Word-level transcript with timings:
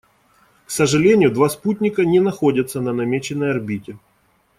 К 0.65 0.71
сожалению, 0.71 1.31
два 1.31 1.47
спутника 1.47 2.03
не 2.03 2.19
находятся 2.19 2.81
на 2.81 2.91
намеченной 2.91 3.51
орбите. 3.51 3.99